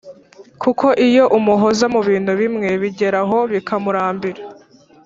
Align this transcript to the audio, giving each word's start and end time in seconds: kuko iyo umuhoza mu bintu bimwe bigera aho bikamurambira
kuko 0.61 0.85
iyo 1.07 1.23
umuhoza 1.37 1.85
mu 1.93 2.01
bintu 2.09 2.31
bimwe 2.41 2.69
bigera 2.81 3.19
aho 3.25 3.37
bikamurambira 3.51 4.41